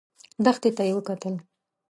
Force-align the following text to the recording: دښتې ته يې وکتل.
دښتې 0.45 0.69
ته 0.77 0.83
يې 0.87 0.93
وکتل. 0.95 1.35